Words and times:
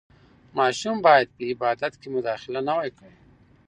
ماشوم 0.57 0.97
باید 1.05 1.27
په 1.35 1.43
عبادت 1.51 1.93
کې 2.01 2.07
مداخله 2.15 2.59
نه 2.67 2.71
وای 2.77 2.91
کړې. 2.97 3.13